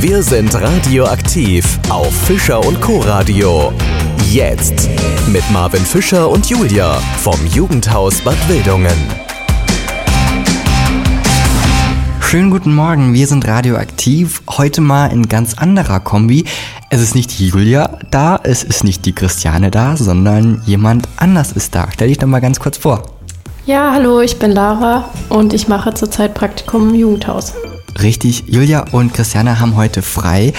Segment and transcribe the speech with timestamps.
[0.00, 3.00] Wir sind radioaktiv auf Fischer und Co.
[3.00, 3.72] Radio.
[4.30, 4.88] Jetzt
[5.26, 8.94] mit Marvin Fischer und Julia vom Jugendhaus Bad Wildungen.
[12.20, 14.40] Schönen guten Morgen, wir sind radioaktiv.
[14.48, 16.44] Heute mal in ganz anderer Kombi.
[16.90, 21.50] Es ist nicht die Julia da, es ist nicht die Christiane da, sondern jemand anders
[21.50, 21.88] ist da.
[21.92, 23.02] Stell dich doch mal ganz kurz vor.
[23.66, 27.52] Ja, hallo, ich bin Lara und ich mache zurzeit Praktikum im Jugendhaus.
[28.00, 30.52] Richtig, Julia und Christiane haben heute frei.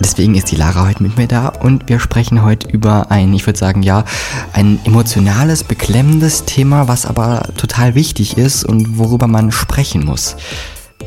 [0.00, 3.46] Deswegen ist die Lara heute mit mir da und wir sprechen heute über ein, ich
[3.46, 4.04] würde sagen, ja,
[4.52, 10.36] ein emotionales, beklemmendes Thema, was aber total wichtig ist und worüber man sprechen muss.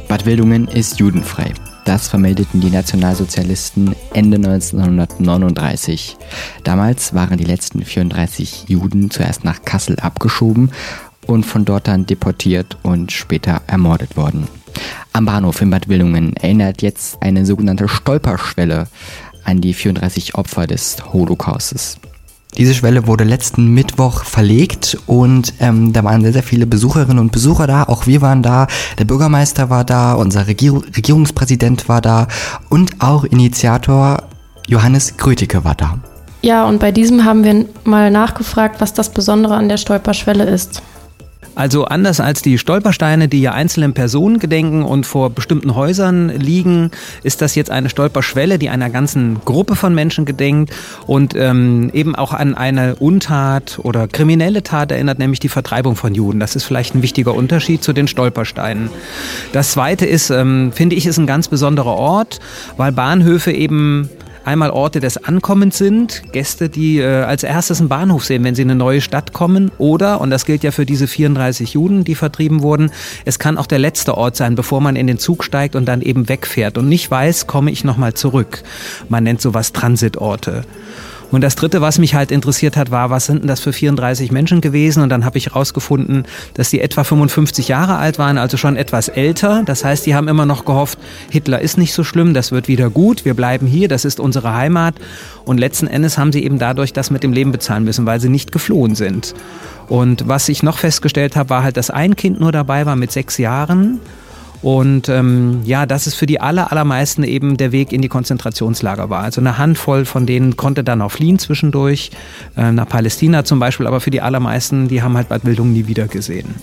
[0.07, 1.53] Bad Wildungen ist judenfrei.
[1.85, 6.17] Das vermeldeten die Nationalsozialisten Ende 1939.
[6.63, 10.71] Damals waren die letzten 34 Juden zuerst nach Kassel abgeschoben
[11.27, 14.47] und von dort dann deportiert und später ermordet worden.
[15.13, 18.87] Am Bahnhof in Bad Wildungen erinnert jetzt eine sogenannte Stolperschwelle
[19.43, 21.97] an die 34 Opfer des Holocaustes.
[22.57, 27.31] Diese Schwelle wurde letzten Mittwoch verlegt und ähm, da waren sehr, sehr viele Besucherinnen und
[27.31, 27.83] Besucher da.
[27.83, 28.67] Auch wir waren da,
[28.97, 32.27] der Bürgermeister war da, unser Regier Regierungspräsident war da
[32.69, 34.23] und auch Initiator
[34.67, 35.99] Johannes Grötike war da.
[36.41, 40.81] Ja, und bei diesem haben wir mal nachgefragt, was das Besondere an der Stolperschwelle ist.
[41.57, 46.91] Also anders als die Stolpersteine, die ja einzelnen Personen gedenken und vor bestimmten Häusern liegen,
[47.23, 50.71] ist das jetzt eine Stolperschwelle, die einer ganzen Gruppe von Menschen gedenkt
[51.07, 56.13] und ähm, eben auch an eine Untat oder kriminelle Tat erinnert, nämlich die Vertreibung von
[56.13, 56.39] Juden.
[56.39, 58.91] Das ist vielleicht ein wichtiger Unterschied zu den Stolpersteinen.
[59.51, 62.39] Das Zweite ist, ähm, finde ich, ist ein ganz besonderer Ort,
[62.77, 64.11] weil Bahnhöfe eben
[64.47, 68.61] einmal Orte des Ankommens sind, Gäste, die äh, als erstes einen Bahnhof sehen, wenn sie
[68.61, 69.71] in eine neue Stadt kommen.
[69.77, 72.91] Oder, und das gilt ja für diese 34 Juden, die vertrieben wurden,
[73.25, 76.01] es kann auch der letzte Ort sein, bevor man in den Zug steigt und dann
[76.01, 78.63] eben wegfährt und nicht weiß, komme ich nochmal zurück.
[79.09, 80.63] Man nennt sowas Transitorte.
[81.31, 84.31] Und das Dritte, was mich halt interessiert hat, war, was sind denn das für 34
[84.31, 85.03] Menschen gewesen?
[85.03, 89.09] Und dann habe ich herausgefunden, dass die etwa 55 Jahre alt waren, also schon etwas
[89.09, 89.63] älter.
[89.65, 90.97] Das heißt, die haben immer noch gehofft,
[91.29, 94.53] Hitler ist nicht so schlimm, das wird wieder gut, wir bleiben hier, das ist unsere
[94.53, 94.95] Heimat.
[95.43, 98.29] Und letzten Endes haben sie eben dadurch das mit dem Leben bezahlen müssen, weil sie
[98.29, 99.33] nicht geflohen sind.
[99.89, 103.11] Und was ich noch festgestellt habe, war halt, dass ein Kind nur dabei war mit
[103.11, 103.99] sechs Jahren.
[104.61, 109.09] Und ähm, ja, das ist für die aller, allermeisten eben der Weg in die Konzentrationslager
[109.09, 109.23] war.
[109.23, 112.11] Also eine Handvoll von denen konnte dann auch fliehen zwischendurch,
[112.55, 115.87] äh, nach Palästina zum Beispiel, aber für die allermeisten, die haben halt Bad Wildungen nie
[115.87, 116.55] wieder gesehen.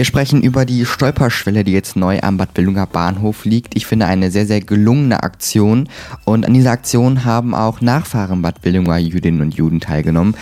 [0.00, 3.76] Wir sprechen über die Stolperschwelle, die jetzt neu am Bad Willunger Bahnhof liegt.
[3.76, 5.90] Ich finde eine sehr, sehr gelungene Aktion.
[6.24, 10.34] Und an dieser Aktion haben auch Nachfahren Bad Willunger Jüdinnen und Juden teilgenommen.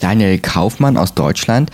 [0.00, 1.70] Daniel Kaufmann aus Deutschland.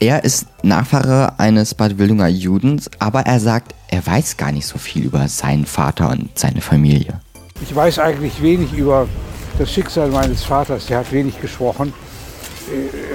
[0.00, 4.78] Er ist Nachfahre eines Bad Wildunger Judens, aber er sagt, er weiß gar nicht so
[4.78, 7.20] viel über seinen Vater und seine Familie.
[7.62, 9.06] Ich weiß eigentlich wenig über
[9.58, 10.86] das Schicksal meines Vaters.
[10.86, 11.92] Der hat wenig gesprochen.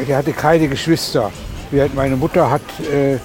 [0.08, 1.32] Er hatte keine Geschwister.
[1.94, 3.18] Meine Mutter hat äh,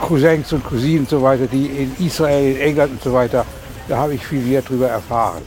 [0.00, 3.46] Cousins und Cousinen und so weiter, die in Israel, in England und so weiter,
[3.88, 5.42] da habe ich viel mehr darüber erfahren.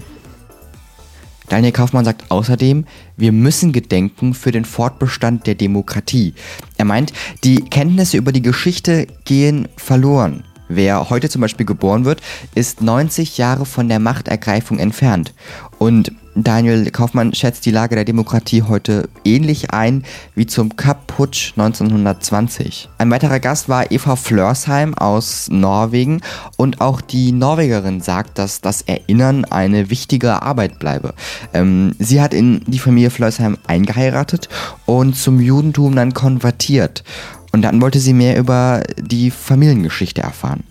[1.50, 2.86] Daniel Kaufmann sagt außerdem,
[3.16, 6.34] wir müssen gedenken für den Fortbestand der Demokratie.
[6.78, 7.14] Er meint,
[7.44, 10.44] die Kenntnisse über die Geschichte gehen verloren.
[10.70, 12.22] Wer heute zum Beispiel geboren wird,
[12.54, 15.34] ist 90 Jahre von der Machtergreifung entfernt.
[15.78, 20.04] Und Daniel Kaufmann schätzt die Lage der Demokratie heute ähnlich ein
[20.36, 22.90] wie zum Kapp-Putsch 1920.
[23.00, 26.22] Ein weiterer Gast war Eva Flörsheim aus Norwegen
[26.56, 31.16] und auch die Norwegerin sagt, dass das Erinnern eine wichtige Arbeit bleibe.
[31.54, 34.48] Ähm, sie hat in die Familie Flörsheim eingeheiratet
[34.86, 37.04] und zum Judentum dann konvertiert.
[37.52, 40.64] Und dann wollte sie mehr über die Familiengeschichte erfahren.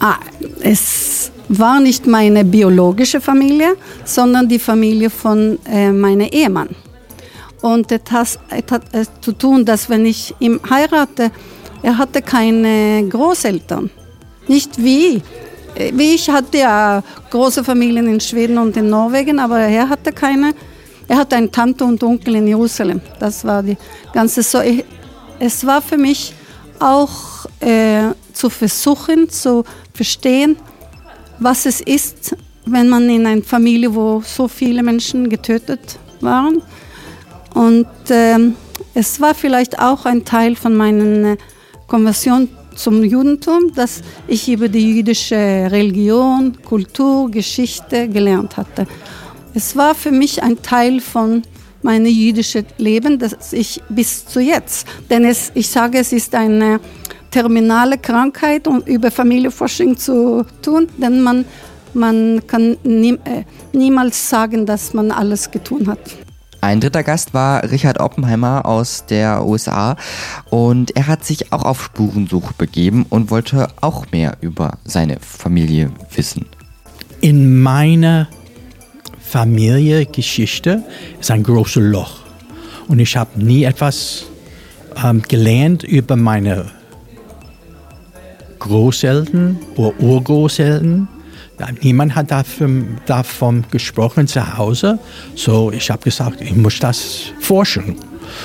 [0.00, 0.18] Ah,
[0.60, 6.68] es war nicht meine biologische Familie, sondern die Familie von äh, meinem Ehemann.
[7.60, 11.30] Und es hat, es zu tun, dass wenn ich ihn heirate,
[11.82, 13.90] er hatte keine Großeltern.
[14.48, 15.22] Nicht wie.
[15.92, 20.54] Wie ich hatte ja große Familien in Schweden und in Norwegen, aber er hatte keine.
[21.08, 23.00] Er hatte eine Tante und Onkel in Jerusalem.
[23.18, 23.76] Das war die
[24.12, 24.60] ganze so.
[24.60, 24.84] Ich,
[25.38, 26.32] es war für mich
[26.78, 30.56] auch äh, zu versuchen zu verstehen,
[31.38, 32.36] was es ist,
[32.66, 36.62] wenn man in einer Familie, wo so viele Menschen getötet waren.
[37.54, 38.54] Und ähm,
[38.94, 41.36] es war vielleicht auch ein Teil von meiner
[41.86, 48.86] Konversion zum Judentum, dass ich über die jüdische Religion, Kultur, Geschichte gelernt hatte.
[49.54, 51.42] Es war für mich ein Teil von
[51.82, 56.80] meinem jüdischen Leben, das ich bis zu jetzt, denn es, ich sage, es ist eine
[57.34, 61.44] terminale Krankheit, um über Familienforschung zu tun, denn man,
[61.92, 63.42] man kann nie, äh,
[63.72, 65.98] niemals sagen, dass man alles getan hat.
[66.60, 69.96] Ein dritter Gast war Richard Oppenheimer aus der USA
[70.48, 75.90] und er hat sich auch auf Spurensuche begeben und wollte auch mehr über seine Familie
[76.14, 76.46] wissen.
[77.20, 78.28] In meiner
[79.20, 80.84] Familiengeschichte
[81.20, 82.20] ist ein großes Loch
[82.86, 84.26] und ich habe nie etwas
[85.04, 86.70] ähm, gelernt über meine
[88.64, 91.08] Großeltern oder Urgroßeltern
[91.82, 94.98] Niemand hat davon, davon gesprochen zu Hause.
[95.36, 97.96] So, ich habe gesagt, ich muss das forschen.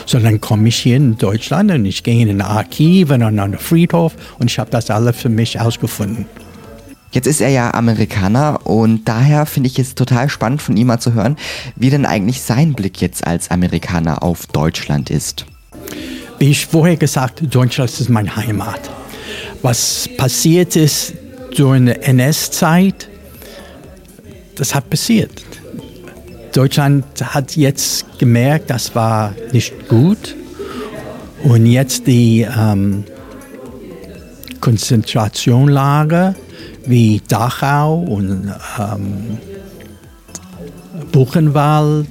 [0.05, 3.39] So, dann komme ich hier in Deutschland und ich gehe in ein Archiv und an
[3.39, 6.25] einen Friedhof und ich habe das alles für mich ausgefunden.
[7.11, 10.99] Jetzt ist er ja Amerikaner und daher finde ich es total spannend von ihm mal
[10.99, 11.37] zu hören,
[11.75, 15.45] wie denn eigentlich sein Blick jetzt als Amerikaner auf Deutschland ist.
[16.37, 18.91] Wie ich vorher gesagt, Deutschland ist meine Heimat.
[19.61, 21.13] Was passiert ist,
[21.55, 23.09] durch die NS-Zeit,
[24.55, 25.31] das hat passiert.
[26.53, 30.35] Deutschland hat jetzt gemerkt, das war nicht gut.
[31.43, 33.03] Und jetzt die ähm,
[34.59, 36.35] Konzentrationslager
[36.85, 39.37] wie Dachau und ähm,
[41.11, 42.07] Buchenwald,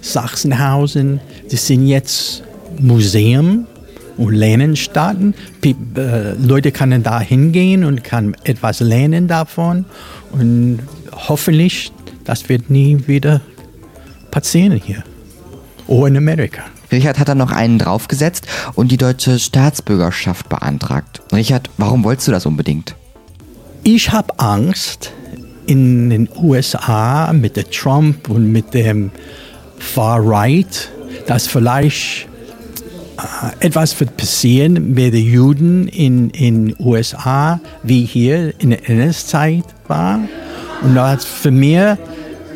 [0.00, 2.42] Sachsenhausen, das sind jetzt
[2.78, 3.66] Museen
[4.16, 5.34] und lernen starten.
[5.64, 9.84] Äh, Leute können da hingehen und kann etwas lernen davon
[10.32, 10.80] und
[11.12, 11.92] hoffentlich,
[12.24, 13.40] das wird nie wieder
[14.30, 15.04] passieren hier
[15.86, 16.62] oder in Amerika.
[16.90, 21.22] Richard hat dann noch einen draufgesetzt und die deutsche Staatsbürgerschaft beantragt.
[21.32, 22.94] Richard, warum wolltest du das unbedingt?
[23.82, 25.12] Ich habe Angst
[25.66, 29.10] in den USA mit der Trump und mit dem
[29.78, 30.90] Far Right,
[31.26, 32.28] dass vielleicht
[33.60, 40.20] etwas wird passieren mit den Juden in den USA, wie hier in der NS-Zeit war.
[40.82, 41.80] Und das für mich,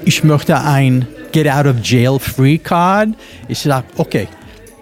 [0.04, 3.10] ich möchte ein Get out of jail free card.
[3.48, 4.28] Ich sage, okay,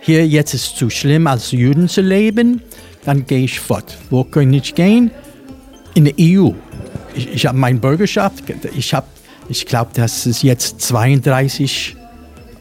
[0.01, 2.63] hier jetzt ist es zu schlimm, als Juden zu leben,
[3.05, 3.97] dann gehe ich fort.
[4.11, 5.11] Wo kann ich gehen?
[5.95, 6.51] In die EU.
[7.15, 8.45] Ich, ich habe meine Bürgerschaft,
[8.77, 9.07] ich habe,
[9.49, 11.97] ich glaube, das ist jetzt 32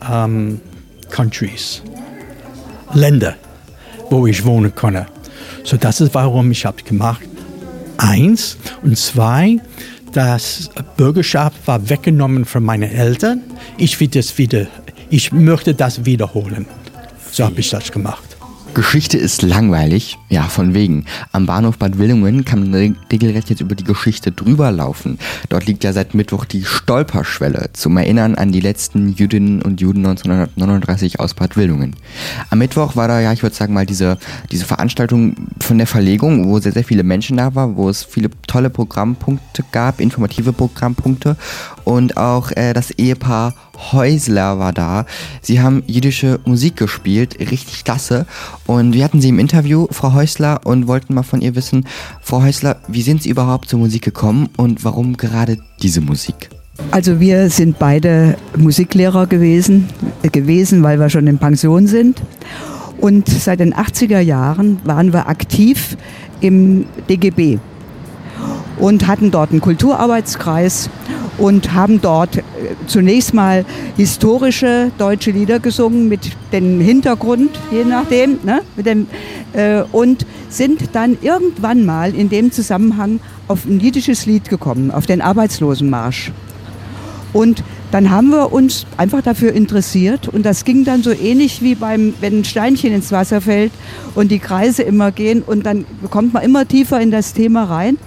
[0.09, 0.59] ähm,
[1.09, 1.81] Countries.
[2.93, 3.35] Länder,
[4.09, 5.05] wo ich wohnen kann.
[5.63, 7.23] So das ist warum ich habe gemacht.
[7.97, 9.57] Eins und zwei,
[10.11, 13.41] das Bürgerschaft war weggenommen von meinen Eltern.
[13.77, 14.67] Ich will das wieder,
[15.09, 16.65] ich möchte das wiederholen.
[17.31, 18.32] So habe ich das gemacht.
[18.73, 20.17] Geschichte ist langweilig.
[20.29, 21.05] Ja, von wegen.
[21.31, 25.19] Am Bahnhof Bad Willingen kann man regelrecht jetzt über die Geschichte drüber laufen.
[25.49, 30.05] Dort liegt ja seit Mittwoch die Stolperschwelle zum Erinnern an die letzten Jüdinnen und Juden
[30.05, 31.95] 1939 aus Bad Willingen.
[32.49, 34.17] Am Mittwoch war da ja, ich würde sagen mal, diese,
[34.51, 38.29] diese Veranstaltung von der Verlegung, wo sehr, sehr viele Menschen da waren, wo es viele
[38.47, 41.37] tolle Programmpunkte gab, informative Programmpunkte
[41.83, 43.53] und auch äh, das Ehepaar
[43.91, 45.05] Häusler war da.
[45.41, 48.25] Sie haben jüdische Musik gespielt, richtig klasse.
[48.65, 51.85] Und wir hatten sie im Interview, Frau Häusler, und wollten mal von ihr wissen,
[52.21, 56.49] Frau Häusler, wie sind Sie überhaupt zur Musik gekommen und warum gerade diese Musik?
[56.91, 59.89] Also wir sind beide Musiklehrer gewesen,
[60.31, 62.21] gewesen, weil wir schon in Pension sind.
[62.97, 65.97] Und seit den 80er Jahren waren wir aktiv
[66.39, 67.59] im DGB
[68.79, 70.89] und hatten dort einen Kulturarbeitskreis
[71.37, 72.41] und haben dort äh,
[72.87, 73.65] zunächst mal
[73.97, 79.07] historische deutsche Lieder gesungen mit dem Hintergrund, je nachdem, ne, mit dem,
[79.53, 85.05] äh, und sind dann irgendwann mal in dem Zusammenhang auf ein jüdisches Lied gekommen, auf
[85.05, 86.31] den Arbeitslosenmarsch.
[87.33, 91.75] Und dann haben wir uns einfach dafür interessiert und das ging dann so ähnlich wie
[91.75, 93.71] beim, wenn ein Steinchen ins Wasser fällt
[94.15, 97.97] und die Kreise immer gehen und dann kommt man immer tiefer in das Thema rein.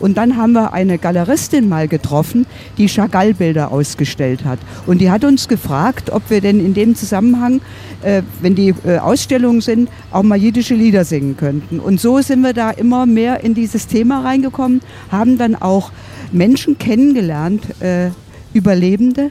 [0.00, 2.46] Und dann haben wir eine Galeristin mal getroffen,
[2.78, 4.58] die Chagall-Bilder ausgestellt hat.
[4.86, 7.60] Und die hat uns gefragt, ob wir denn in dem Zusammenhang,
[8.02, 11.80] äh, wenn die äh, Ausstellungen sind, auch mal jiddische Lieder singen könnten.
[11.80, 15.92] Und so sind wir da immer mehr in dieses Thema reingekommen, haben dann auch
[16.32, 18.10] Menschen kennengelernt, äh,
[18.52, 19.30] Überlebende,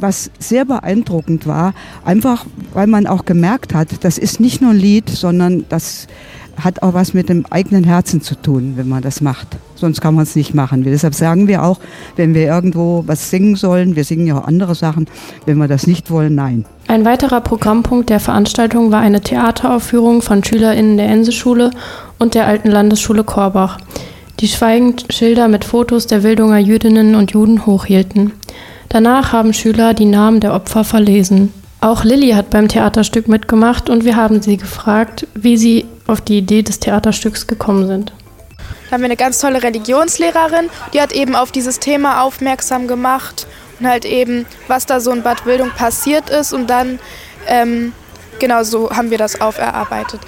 [0.00, 1.72] was sehr beeindruckend war,
[2.04, 6.06] einfach weil man auch gemerkt hat, das ist nicht nur ein Lied, sondern das
[6.62, 9.48] hat auch was mit dem eigenen Herzen zu tun, wenn man das macht.
[9.74, 10.84] Sonst kann man es nicht machen.
[10.84, 11.78] Deshalb sagen wir auch,
[12.16, 15.06] wenn wir irgendwo was singen sollen, wir singen ja auch andere Sachen,
[15.46, 16.64] wenn wir das nicht wollen, nein.
[16.86, 21.70] Ein weiterer Programmpunkt der Veranstaltung war eine Theateraufführung von SchülerInnen der Ense-Schule
[22.18, 23.78] und der Alten Landesschule Korbach,
[24.40, 28.32] die schweigend Schilder mit Fotos der Wildunger Jüdinnen und Juden hochhielten.
[28.88, 31.52] Danach haben Schüler die Namen der Opfer verlesen.
[31.80, 36.38] Auch Lilly hat beim Theaterstück mitgemacht und wir haben sie gefragt, wie sie auf die
[36.38, 38.12] Idee des Theaterstücks gekommen sind.
[38.86, 43.46] Da haben wir eine ganz tolle Religionslehrerin, die hat eben auf dieses Thema aufmerksam gemacht
[43.80, 46.98] und halt eben, was da so in Bad Wildung passiert ist und dann,
[47.48, 47.92] ähm,
[48.38, 50.20] genau so haben wir das auferarbeitet.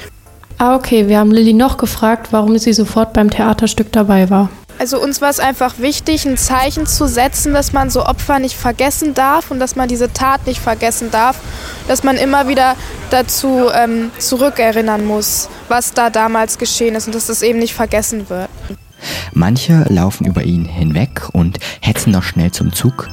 [0.58, 4.48] Ah, okay, wir haben Lilly noch gefragt, warum sie sofort beim Theaterstück dabei war.
[4.78, 8.56] Also uns war es einfach wichtig, ein Zeichen zu setzen, dass man so Opfer nicht
[8.56, 11.40] vergessen darf und dass man diese Tat nicht vergessen darf,
[11.88, 12.76] dass man immer wieder
[13.10, 18.28] dazu ähm, zurückerinnern muss, was da damals geschehen ist und dass das eben nicht vergessen
[18.28, 18.50] wird.
[19.32, 23.08] Manche laufen über ihn hinweg und hetzen noch schnell zum Zug.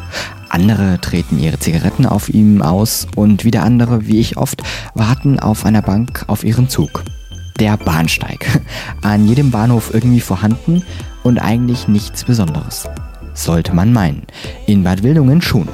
[0.50, 4.62] Andere treten ihre Zigaretten auf ihm aus und wieder andere, wie ich oft,
[4.94, 7.04] warten auf einer Bank auf ihren Zug.
[7.60, 8.46] Der Bahnsteig.
[9.02, 10.84] An jedem Bahnhof irgendwie vorhanden
[11.24, 12.88] und eigentlich nichts Besonderes.
[13.34, 14.24] Sollte man meinen.
[14.68, 15.68] In Bad Wildungen schon.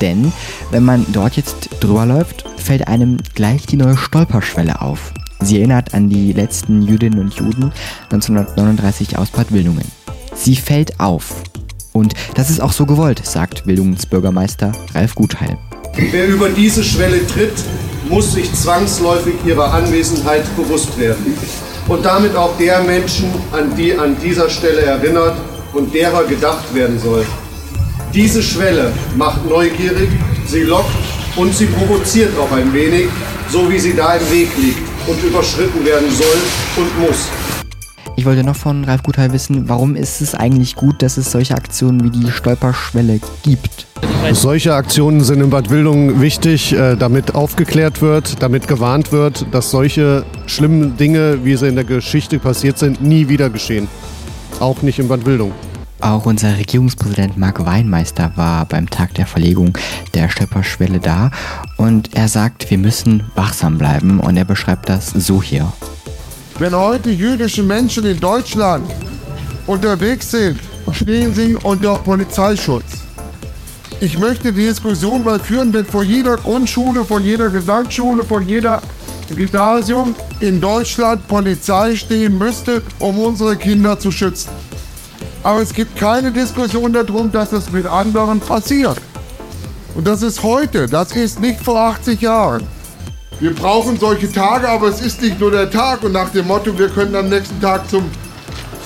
[0.00, 0.32] Denn
[0.70, 5.12] wenn man dort jetzt drüber läuft, fällt einem gleich die neue Stolperschwelle auf.
[5.40, 7.72] Sie erinnert an die letzten Jüdinnen und Juden
[8.10, 9.84] 1939 aus Bad Wildungen.
[10.34, 11.42] Sie fällt auf.
[11.92, 15.56] Und das ist auch so gewollt, sagt Wildungsbürgermeister Ralf Gutheil.
[15.94, 17.54] Wer über diese Schwelle tritt,
[18.10, 21.34] muss sich zwangsläufig ihrer Anwesenheit bewusst werden
[21.88, 25.36] und damit auch der Menschen, an die an dieser Stelle erinnert
[25.72, 27.24] und derer gedacht werden soll.
[28.12, 30.08] Diese Schwelle macht neugierig,
[30.46, 30.90] sie lockt
[31.36, 33.08] und sie provoziert auch ein wenig,
[33.50, 36.38] so wie sie da im Weg liegt und überschritten werden soll
[36.76, 37.28] und muss.
[38.18, 41.54] Ich wollte noch von Ralf Gutheil wissen, warum ist es eigentlich gut, dass es solche
[41.54, 43.86] Aktionen wie die Stolperschwelle gibt?
[44.32, 49.70] Solche Aktionen sind in Bad Wildungen wichtig, äh, damit aufgeklärt wird, damit gewarnt wird, dass
[49.70, 53.86] solche schlimmen Dinge, wie sie in der Geschichte passiert sind, nie wieder geschehen.
[54.60, 55.54] Auch nicht in Bad Wildungen.
[56.00, 59.76] Auch unser Regierungspräsident Marc Weinmeister war beim Tag der Verlegung
[60.14, 61.30] der Stolperschwelle da
[61.76, 65.70] und er sagt, wir müssen wachsam bleiben und er beschreibt das so hier.
[66.58, 68.90] Wenn heute jüdische Menschen in Deutschland
[69.66, 70.58] unterwegs sind,
[70.90, 72.84] stehen sie unter Polizeischutz.
[74.00, 78.80] Ich möchte die Diskussion mal führen, wenn vor jeder Grundschule, von jeder Gesamtschule, von jeder
[79.28, 84.48] Gymnasium in Deutschland Polizei stehen müsste, um unsere Kinder zu schützen.
[85.42, 88.96] Aber es gibt keine Diskussion darum, dass es mit anderen passiert.
[89.94, 92.75] Und das ist heute, das ist nicht vor 80 Jahren.
[93.38, 96.78] Wir brauchen solche Tage, aber es ist nicht nur der Tag und nach dem Motto,
[96.78, 98.04] wir können am nächsten Tag zum,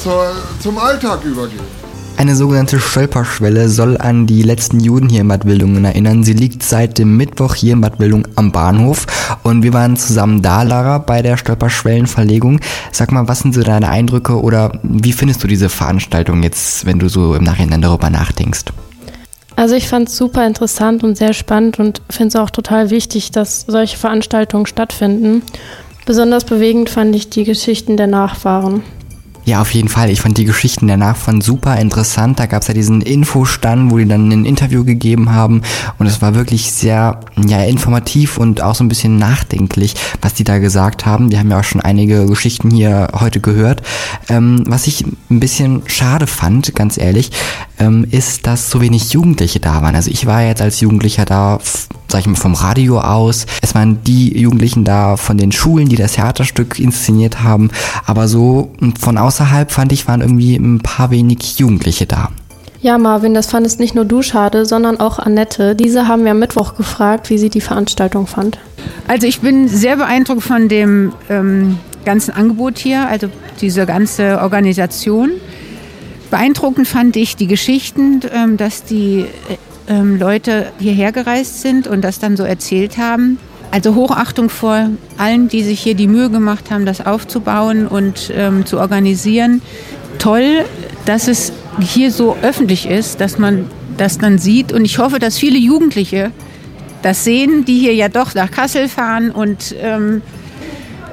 [0.03, 1.81] zur, zum Alltag übergehen.
[2.17, 6.25] Eine sogenannte Stolperschwelle soll an die letzten Juden hier in Bad Wildungen erinnern.
[6.25, 9.07] Sie liegt seit dem Mittwoch hier in Bad Wildungen am Bahnhof
[9.45, 12.59] und wir waren zusammen da, Lara, bei der Stolperschwellenverlegung.
[12.91, 16.99] Sag mal, was sind so deine Eindrücke oder wie findest du diese Veranstaltung jetzt, wenn
[16.99, 18.65] du so im Nachhinein darüber nachdenkst?
[19.61, 23.31] Also ich fand es super interessant und sehr spannend und finde es auch total wichtig,
[23.31, 25.43] dass solche Veranstaltungen stattfinden.
[26.07, 28.83] Besonders bewegend fand ich die Geschichten der Nachfahren.
[29.45, 30.11] Ja, auf jeden Fall.
[30.11, 32.39] Ich fand die Geschichten danach von super interessant.
[32.39, 35.63] Da gab es ja diesen Infostand, wo die dann ein Interview gegeben haben.
[35.99, 40.45] Und es war wirklich sehr ja, informativ und auch so ein bisschen nachdenklich, was die
[40.45, 41.31] da gesagt haben.
[41.31, 43.83] Wir haben ja auch schon einige Geschichten hier heute gehört.
[44.29, 47.31] Ähm, was ich ein bisschen schade fand, ganz ehrlich,
[47.79, 49.95] ähm, ist, dass so wenig Jugendliche da waren.
[49.95, 51.59] Also ich war jetzt als Jugendlicher da,
[52.09, 53.47] sag ich mal, vom Radio aus.
[53.63, 57.71] Es waren die Jugendlichen da von den Schulen, die das Theaterstück inszeniert haben.
[58.05, 62.31] Aber so von außerhalb fand ich, waren irgendwie ein paar wenig Jugendliche da.
[62.83, 65.77] Ja, Marvin, das fandest nicht nur du schade, sondern auch Annette.
[65.77, 68.59] Diese haben wir am Mittwoch gefragt, wie sie die Veranstaltung fand.
[69.07, 73.29] Also ich bin sehr beeindruckt von dem ähm, ganzen Angebot hier, also
[73.61, 75.31] diese ganze Organisation.
[76.33, 82.03] Beeindruckend fand ich die Geschichten, ähm, dass die äh, ähm, Leute hierher gereist sind und
[82.03, 83.39] das dann so erzählt haben.
[83.71, 88.67] Also Hochachtung vor allen, die sich hier die Mühe gemacht haben, das aufzubauen und ähm,
[88.67, 89.63] zu organisieren.
[90.19, 90.65] Toll,
[91.05, 94.73] dass es hier so öffentlich ist, dass man das dann sieht.
[94.73, 96.33] Und ich hoffe, dass viele Jugendliche
[97.03, 100.23] das sehen, die hier ja doch nach Kassel fahren und ähm,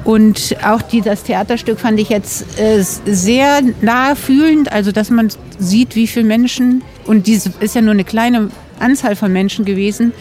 [0.03, 5.27] und auch die, das Theaterstück fand ich jetzt äh, sehr nahe fühlend, also dass man
[5.59, 8.49] sieht, wie viele Menschen, und dies ist ja nur eine kleine
[8.79, 10.13] Anzahl von Menschen gewesen,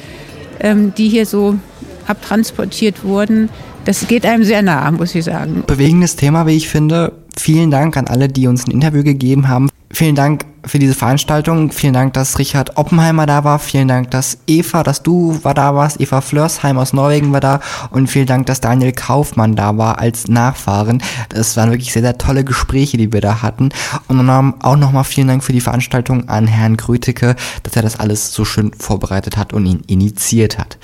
[0.58, 1.56] ähm, die hier so
[2.06, 3.48] abtransportiert wurden,
[3.84, 5.62] das geht einem sehr nah, muss ich sagen.
[5.66, 7.12] Bewegendes Thema, wie ich finde.
[7.38, 9.68] Vielen Dank an alle, die uns ein Interview gegeben haben.
[9.92, 11.70] Vielen Dank für diese Veranstaltung.
[11.70, 13.58] Vielen Dank, dass Richard Oppenheimer da war.
[13.58, 16.00] Vielen Dank, dass Eva, dass du war da warst.
[16.00, 17.60] Eva Flörsheim aus Norwegen war da.
[17.90, 21.02] Und vielen Dank, dass Daniel Kaufmann da war als Nachfahren.
[21.28, 23.68] Das waren wirklich sehr, sehr tolle Gespräche, die wir da hatten.
[24.08, 28.00] Und dann auch nochmal vielen Dank für die Veranstaltung an Herrn Grötecke, dass er das
[28.00, 30.78] alles so schön vorbereitet hat und ihn initiiert hat.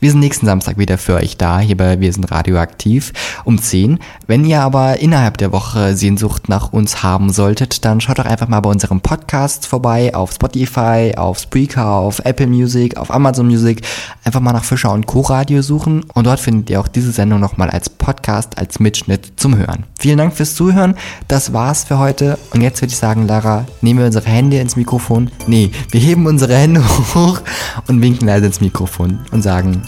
[0.00, 3.12] Wir sind nächsten Samstag wieder für euch da, hier bei Wir sind radioaktiv
[3.44, 3.98] um 10.
[4.28, 8.46] Wenn ihr aber innerhalb der Woche Sehnsucht nach uns haben solltet, dann schaut doch einfach
[8.46, 13.82] mal bei unserem Podcast vorbei, auf Spotify, auf Spreaker, auf Apple Music, auf Amazon Music.
[14.22, 15.22] Einfach mal nach Fischer und Co.
[15.22, 19.56] Radio suchen und dort findet ihr auch diese Sendung nochmal als Podcast, als Mitschnitt zum
[19.56, 19.84] Hören.
[19.98, 20.94] Vielen Dank fürs Zuhören.
[21.26, 22.38] Das war's für heute.
[22.54, 25.32] Und jetzt würde ich sagen, Lara, nehmen wir unsere Hände ins Mikrofon.
[25.48, 26.84] Nee, wir heben unsere Hände
[27.16, 27.40] hoch
[27.88, 29.87] und winken leise ins Mikrofon und sagen